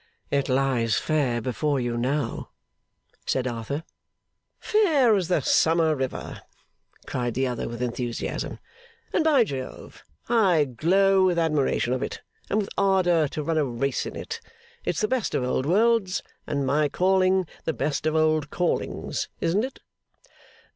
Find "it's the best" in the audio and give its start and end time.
14.85-15.35